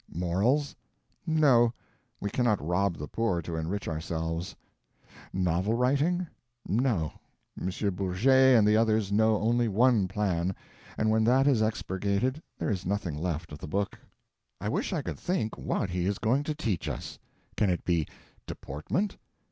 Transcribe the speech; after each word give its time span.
Morals? 0.11 0.75
No, 1.27 1.75
we 2.19 2.31
cannot 2.31 2.59
rob 2.59 2.95
the 2.97 3.07
poor 3.07 3.39
to 3.43 3.55
enrich 3.55 3.87
ourselves. 3.87 4.55
Novel 5.31 5.75
writing? 5.75 6.25
No. 6.67 7.13
M. 7.55 7.69
Bourget 7.93 8.57
and 8.57 8.67
the 8.67 8.75
others 8.75 9.11
know 9.11 9.37
only 9.39 9.67
one 9.67 10.07
plan, 10.07 10.55
and 10.97 11.11
when 11.11 11.23
that 11.25 11.45
is 11.45 11.61
expurgated 11.61 12.41
there 12.57 12.71
is 12.71 12.83
nothing 12.83 13.15
left 13.15 13.51
of 13.51 13.59
the 13.59 13.67
book. 13.67 13.99
I 14.59 14.69
wish 14.69 14.91
I 14.91 15.03
could 15.03 15.19
think 15.19 15.55
what 15.55 15.91
he 15.91 16.07
is 16.07 16.17
going 16.17 16.41
to 16.45 16.55
teach 16.55 16.89
us. 16.89 17.19
Can 17.55 17.69
it 17.69 17.85
be 17.85 18.07
Deportment? 18.47 19.17